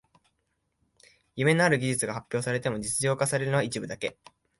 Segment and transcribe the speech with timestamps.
[1.35, 4.17] 夢のある技術が発表されても実用化されるのは一部だけ